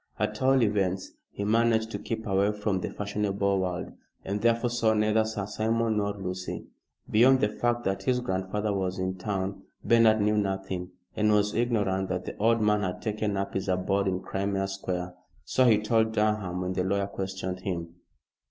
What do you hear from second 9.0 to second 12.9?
town Bernard knew nothing, and was ignorant that the old man